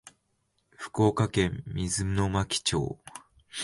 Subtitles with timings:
[0.77, 2.97] 福岡県水巻町